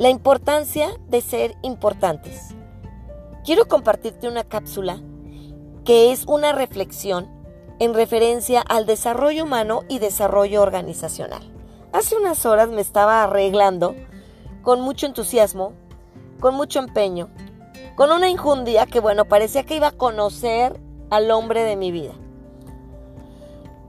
La 0.00 0.08
importancia 0.08 0.98
de 1.10 1.20
ser 1.20 1.56
importantes. 1.60 2.54
Quiero 3.44 3.68
compartirte 3.68 4.28
una 4.28 4.44
cápsula 4.44 4.98
que 5.84 6.10
es 6.10 6.24
una 6.26 6.52
reflexión 6.52 7.28
en 7.78 7.92
referencia 7.92 8.62
al 8.62 8.86
desarrollo 8.86 9.44
humano 9.44 9.82
y 9.90 9.98
desarrollo 9.98 10.62
organizacional. 10.62 11.42
Hace 11.92 12.16
unas 12.16 12.46
horas 12.46 12.70
me 12.70 12.80
estaba 12.80 13.22
arreglando 13.22 13.94
con 14.62 14.80
mucho 14.80 15.04
entusiasmo, 15.04 15.74
con 16.40 16.54
mucho 16.54 16.78
empeño, 16.78 17.28
con 17.94 18.10
una 18.10 18.30
injundia 18.30 18.86
que 18.86 19.00
bueno, 19.00 19.26
parecía 19.26 19.66
que 19.66 19.76
iba 19.76 19.88
a 19.88 19.98
conocer 19.98 20.80
al 21.10 21.30
hombre 21.30 21.62
de 21.62 21.76
mi 21.76 21.92
vida. 21.92 22.14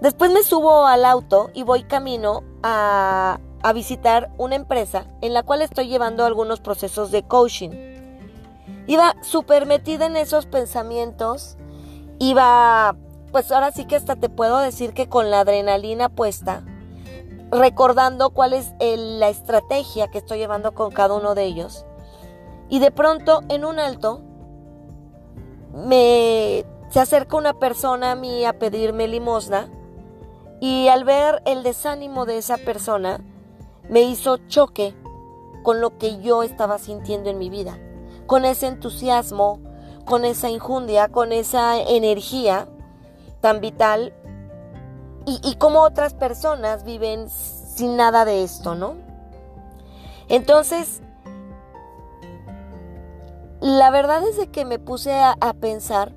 Después 0.00 0.32
me 0.32 0.42
subo 0.42 0.86
al 0.86 1.04
auto 1.04 1.50
y 1.52 1.64
voy 1.64 1.82
camino 1.82 2.44
a, 2.62 3.40
a 3.68 3.72
visitar 3.72 4.30
una 4.38 4.54
empresa 4.54 5.06
en 5.20 5.34
la 5.34 5.42
cual 5.42 5.62
estoy 5.62 5.88
llevando 5.88 6.24
algunos 6.24 6.60
procesos 6.60 7.10
de 7.10 7.22
coaching. 7.22 7.70
Iba 8.86 9.14
súper 9.22 9.66
metida 9.66 10.06
en 10.06 10.16
esos 10.16 10.46
pensamientos, 10.46 11.56
iba, 12.18 12.96
pues 13.30 13.52
ahora 13.52 13.70
sí 13.70 13.84
que 13.84 13.96
hasta 13.96 14.16
te 14.16 14.30
puedo 14.30 14.58
decir 14.58 14.94
que 14.94 15.08
con 15.08 15.30
la 15.30 15.40
adrenalina 15.40 16.08
puesta, 16.08 16.62
recordando 17.50 18.30
cuál 18.30 18.54
es 18.54 18.72
la 18.80 19.28
estrategia 19.28 20.08
que 20.08 20.18
estoy 20.18 20.38
llevando 20.38 20.72
con 20.72 20.90
cada 20.90 21.14
uno 21.14 21.34
de 21.34 21.44
ellos. 21.44 21.84
Y 22.70 22.78
de 22.78 22.90
pronto, 22.90 23.42
en 23.48 23.64
un 23.64 23.78
alto, 23.78 24.22
me 25.74 26.64
se 26.90 27.00
acerca 27.00 27.36
una 27.36 27.52
persona 27.52 28.12
a 28.12 28.14
mí 28.14 28.46
a 28.46 28.58
pedirme 28.58 29.08
limosna 29.08 29.68
y 30.60 30.88
al 30.88 31.04
ver 31.04 31.42
el 31.44 31.62
desánimo 31.62 32.24
de 32.24 32.38
esa 32.38 32.56
persona, 32.56 33.20
me 33.88 34.02
hizo 34.02 34.36
choque 34.48 34.94
con 35.62 35.80
lo 35.80 35.98
que 35.98 36.20
yo 36.20 36.42
estaba 36.42 36.78
sintiendo 36.78 37.30
en 37.30 37.38
mi 37.38 37.50
vida, 37.50 37.78
con 38.26 38.44
ese 38.44 38.66
entusiasmo, 38.66 39.60
con 40.04 40.24
esa 40.24 40.50
injundia, 40.50 41.08
con 41.08 41.32
esa 41.32 41.78
energía 41.78 42.68
tan 43.40 43.60
vital 43.60 44.14
y, 45.26 45.56
como 45.56 45.82
otras 45.82 46.14
personas 46.14 46.84
viven 46.84 47.28
sin 47.28 47.96
nada 47.96 48.24
de 48.24 48.42
esto, 48.44 48.74
¿no? 48.74 48.94
Entonces, 50.30 51.02
la 53.60 53.90
verdad 53.90 54.26
es 54.26 54.38
de 54.38 54.50
que 54.50 54.64
me 54.64 54.78
puse 54.78 55.12
a, 55.12 55.36
a 55.38 55.52
pensar, 55.52 56.14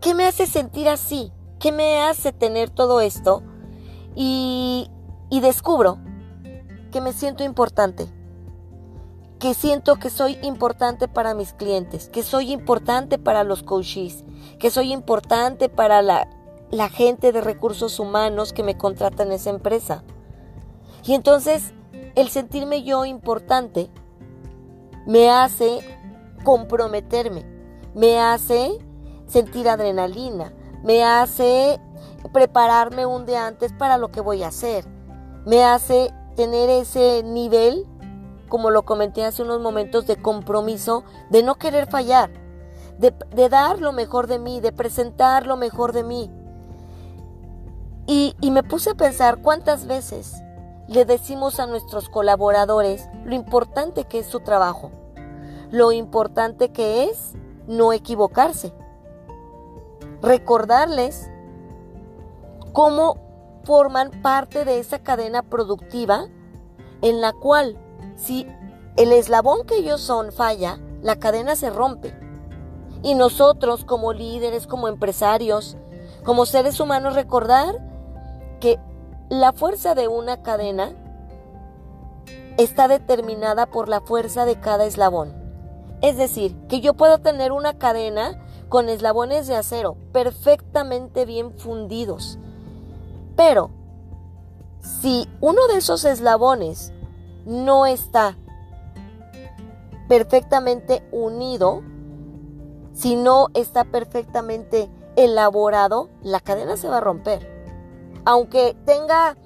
¿qué 0.00 0.14
me 0.14 0.24
hace 0.24 0.46
sentir 0.46 0.88
así? 0.88 1.32
¿Qué 1.58 1.72
me 1.72 2.00
hace 2.00 2.32
tener 2.32 2.70
todo 2.70 3.00
esto? 3.00 3.42
Y, 4.14 4.88
y 5.28 5.40
descubro 5.40 5.98
que 6.92 7.00
me 7.00 7.12
siento 7.12 7.42
importante, 7.42 8.06
que 9.40 9.54
siento 9.54 9.96
que 9.96 10.10
soy 10.10 10.38
importante 10.42 11.08
para 11.08 11.34
mis 11.34 11.52
clientes, 11.52 12.08
que 12.08 12.22
soy 12.22 12.52
importante 12.52 13.18
para 13.18 13.42
los 13.42 13.64
coaches, 13.64 14.24
que 14.60 14.70
soy 14.70 14.92
importante 14.92 15.68
para 15.68 16.02
la, 16.02 16.28
gente 16.90 17.32
de 17.32 17.40
recursos 17.40 17.98
humanos 17.98 18.52
que 18.52 18.62
me 18.62 18.78
contrata 18.78 19.24
en 19.24 19.32
esa 19.32 19.50
empresa. 19.50 20.04
Y 21.04 21.14
entonces 21.14 21.74
el 22.14 22.28
sentirme 22.28 22.84
yo 22.84 23.04
importante 23.04 23.90
me 25.06 25.28
hace 25.28 25.80
comprometerme, 26.44 27.44
me 27.94 28.20
hace 28.20 28.78
sentir 29.26 29.68
adrenalina, 29.68 30.54
me 30.84 31.02
hace 31.02 31.80
prepararme 32.32 33.06
un 33.06 33.26
día 33.26 33.46
antes 33.46 33.72
para 33.72 33.98
lo 33.98 34.12
que 34.12 34.20
voy 34.20 34.44
a 34.44 34.48
hacer, 34.48 34.86
me 35.44 35.64
hace 35.64 36.12
tener 36.34 36.70
ese 36.70 37.22
nivel, 37.22 37.86
como 38.48 38.70
lo 38.70 38.82
comenté 38.84 39.24
hace 39.24 39.42
unos 39.42 39.60
momentos, 39.60 40.06
de 40.06 40.16
compromiso, 40.16 41.04
de 41.30 41.42
no 41.42 41.56
querer 41.56 41.88
fallar, 41.90 42.30
de, 42.98 43.48
dar 43.48 43.80
lo 43.80 43.92
mejor 43.92 44.26
de 44.26 44.38
mí, 44.38 44.60
de 44.60 44.72
presentar 44.72 45.46
lo 45.46 45.56
mejor 45.56 45.92
de 45.92 46.04
mí. 46.04 46.30
Y 48.06 48.50
me 48.50 48.62
puse 48.62 48.90
a 48.90 48.94
pensar 48.94 49.40
cuántas 49.40 49.86
veces 49.86 50.42
le 50.88 51.04
decimos 51.04 51.60
a 51.60 51.66
nuestros 51.66 52.08
colaboradores 52.08 53.08
lo 53.24 53.34
importante 53.34 54.04
que 54.04 54.18
es 54.18 54.26
su 54.26 54.40
trabajo, 54.40 54.90
lo 55.70 55.92
importante 55.92 56.70
que 56.70 57.04
es 57.04 57.32
no 57.66 57.92
equivocarse, 57.92 58.74
recordarles 60.20 61.30
cómo 62.72 63.31
forman 63.64 64.10
parte 64.22 64.64
de 64.64 64.78
esa 64.78 64.98
cadena 64.98 65.42
productiva 65.42 66.26
en 67.00 67.20
la 67.20 67.32
cual 67.32 67.78
si 68.16 68.46
el 68.96 69.12
eslabón 69.12 69.66
que 69.66 69.76
ellos 69.76 70.00
son 70.00 70.32
falla, 70.32 70.78
la 71.02 71.16
cadena 71.16 71.56
se 71.56 71.70
rompe. 71.70 72.14
Y 73.02 73.14
nosotros 73.14 73.84
como 73.84 74.12
líderes, 74.12 74.66
como 74.66 74.86
empresarios, 74.86 75.76
como 76.24 76.46
seres 76.46 76.78
humanos, 76.78 77.14
recordar 77.14 77.74
que 78.60 78.78
la 79.28 79.52
fuerza 79.52 79.94
de 79.94 80.08
una 80.08 80.42
cadena 80.42 80.92
está 82.58 82.86
determinada 82.86 83.66
por 83.66 83.88
la 83.88 84.00
fuerza 84.00 84.44
de 84.44 84.60
cada 84.60 84.84
eslabón. 84.84 85.34
Es 86.00 86.16
decir, 86.16 86.56
que 86.68 86.80
yo 86.80 86.94
puedo 86.94 87.18
tener 87.18 87.52
una 87.52 87.78
cadena 87.78 88.44
con 88.68 88.88
eslabones 88.88 89.46
de 89.46 89.56
acero 89.56 89.96
perfectamente 90.12 91.24
bien 91.24 91.58
fundidos, 91.58 92.38
pero 93.36 93.70
si 94.80 95.28
uno 95.40 95.66
de 95.68 95.78
esos 95.78 96.04
eslabones 96.04 96.92
no 97.44 97.86
está 97.86 98.36
perfectamente 100.08 101.02
unido, 101.12 101.82
si 102.92 103.16
no 103.16 103.48
está 103.54 103.84
perfectamente 103.84 104.90
elaborado, 105.16 106.08
la 106.22 106.40
cadena 106.40 106.76
se 106.76 106.88
va 106.88 106.98
a 106.98 107.00
romper. 107.00 107.48
Aunque 108.24 108.76
tenga 108.84 109.36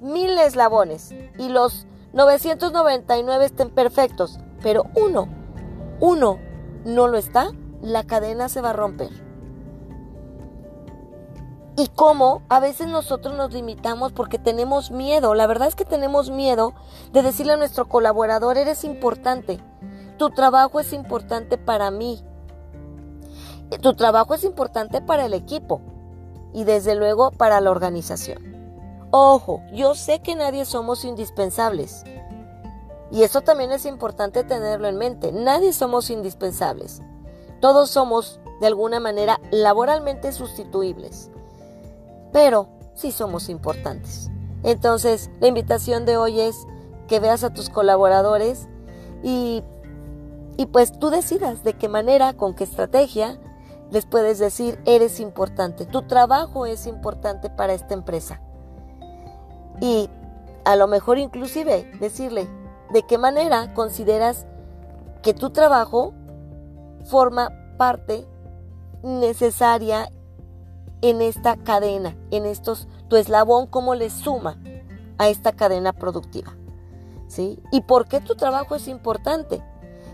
mil 0.00 0.36
eslabones 0.38 1.14
y 1.38 1.48
los 1.48 1.86
999 2.12 3.44
estén 3.44 3.70
perfectos, 3.70 4.38
pero 4.62 4.84
uno, 4.94 5.28
uno 6.00 6.38
no 6.84 7.08
lo 7.08 7.18
está, 7.18 7.50
la 7.82 8.04
cadena 8.04 8.48
se 8.48 8.60
va 8.60 8.70
a 8.70 8.74
romper 8.74 9.25
y 11.76 11.88
cómo 11.88 12.42
a 12.48 12.58
veces 12.58 12.88
nosotros 12.88 13.36
nos 13.36 13.52
limitamos 13.52 14.12
porque 14.12 14.38
tenemos 14.38 14.90
miedo. 14.90 15.34
La 15.34 15.46
verdad 15.46 15.68
es 15.68 15.76
que 15.76 15.84
tenemos 15.84 16.30
miedo 16.30 16.72
de 17.12 17.22
decirle 17.22 17.52
a 17.52 17.58
nuestro 17.58 17.86
colaborador, 17.86 18.56
eres 18.56 18.82
importante, 18.82 19.60
tu 20.16 20.30
trabajo 20.30 20.80
es 20.80 20.94
importante 20.94 21.58
para 21.58 21.90
mí, 21.90 22.24
tu 23.82 23.94
trabajo 23.94 24.34
es 24.34 24.44
importante 24.44 25.02
para 25.02 25.26
el 25.26 25.34
equipo 25.34 25.82
y 26.54 26.64
desde 26.64 26.94
luego 26.94 27.30
para 27.30 27.60
la 27.60 27.70
organización. 27.70 28.56
Ojo, 29.10 29.62
yo 29.72 29.94
sé 29.94 30.20
que 30.20 30.34
nadie 30.34 30.64
somos 30.64 31.04
indispensables. 31.04 32.04
Y 33.12 33.22
eso 33.22 33.42
también 33.42 33.70
es 33.70 33.86
importante 33.86 34.42
tenerlo 34.42 34.88
en 34.88 34.96
mente. 34.96 35.30
Nadie 35.30 35.72
somos 35.72 36.10
indispensables. 36.10 37.02
Todos 37.60 37.88
somos, 37.88 38.40
de 38.60 38.66
alguna 38.66 38.98
manera, 38.98 39.40
laboralmente 39.52 40.32
sustituibles 40.32 41.30
pero 42.36 42.68
sí 42.92 43.12
somos 43.12 43.48
importantes. 43.48 44.30
Entonces, 44.62 45.30
la 45.40 45.48
invitación 45.48 46.04
de 46.04 46.18
hoy 46.18 46.38
es 46.38 46.66
que 47.08 47.18
veas 47.18 47.42
a 47.44 47.54
tus 47.54 47.70
colaboradores 47.70 48.68
y, 49.22 49.64
y 50.58 50.66
pues 50.66 50.92
tú 50.98 51.08
decidas 51.08 51.64
de 51.64 51.72
qué 51.72 51.88
manera, 51.88 52.34
con 52.34 52.54
qué 52.54 52.64
estrategia 52.64 53.40
les 53.90 54.04
puedes 54.04 54.38
decir, 54.38 54.78
eres 54.84 55.18
importante, 55.18 55.86
tu 55.86 56.02
trabajo 56.02 56.66
es 56.66 56.86
importante 56.86 57.48
para 57.48 57.72
esta 57.72 57.94
empresa. 57.94 58.42
Y 59.80 60.10
a 60.66 60.76
lo 60.76 60.88
mejor 60.88 61.16
inclusive 61.16 61.90
decirle 62.00 62.46
de 62.92 63.02
qué 63.04 63.16
manera 63.16 63.72
consideras 63.72 64.44
que 65.22 65.32
tu 65.32 65.52
trabajo 65.52 66.12
forma 67.06 67.50
parte 67.78 68.28
necesaria 69.02 70.10
en 71.10 71.22
esta 71.22 71.56
cadena, 71.56 72.16
en 72.30 72.46
estos, 72.46 72.88
tu 73.08 73.16
eslabón, 73.16 73.66
cómo 73.66 73.94
le 73.94 74.10
suma 74.10 74.58
a 75.18 75.28
esta 75.28 75.52
cadena 75.52 75.92
productiva. 75.92 76.56
¿Sí? 77.28 77.58
¿Y 77.72 77.82
por 77.82 78.06
qué 78.06 78.20
tu 78.20 78.36
trabajo 78.36 78.74
es 78.74 78.88
importante? 78.88 79.62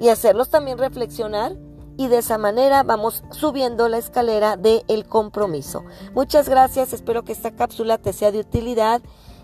Y 0.00 0.08
hacerlos 0.08 0.48
también 0.48 0.78
reflexionar 0.78 1.56
y 1.96 2.08
de 2.08 2.18
esa 2.18 2.38
manera 2.38 2.82
vamos 2.82 3.22
subiendo 3.30 3.88
la 3.88 3.98
escalera 3.98 4.56
del 4.56 5.06
compromiso. 5.06 5.84
Muchas 6.14 6.48
gracias, 6.48 6.92
espero 6.92 7.24
que 7.24 7.32
esta 7.32 7.52
cápsula 7.52 7.98
te 7.98 8.12
sea 8.12 8.32
de 8.32 8.40
utilidad 8.40 9.00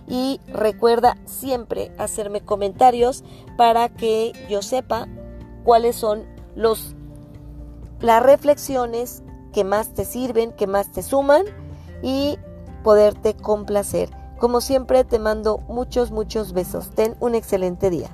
y 0.08 0.40
recuerda 0.48 1.16
siempre 1.26 1.92
hacerme 1.98 2.40
comentarios 2.40 3.22
para 3.56 3.88
que 3.88 4.32
yo 4.48 4.62
sepa 4.62 5.06
cuáles 5.64 5.96
son 5.96 6.24
los 6.56 6.96
las 8.00 8.22
reflexiones 8.22 9.22
que 9.52 9.64
más 9.64 9.94
te 9.94 10.04
sirven, 10.04 10.52
que 10.52 10.66
más 10.66 10.92
te 10.92 11.02
suman 11.02 11.44
y 12.02 12.38
poderte 12.82 13.34
complacer. 13.34 14.10
Como 14.38 14.60
siempre 14.60 15.04
te 15.04 15.18
mando 15.18 15.58
muchos, 15.68 16.10
muchos 16.10 16.52
besos. 16.52 16.90
Ten 16.90 17.14
un 17.20 17.34
excelente 17.34 17.90
día. 17.90 18.08